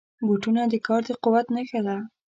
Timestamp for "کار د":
0.87-1.09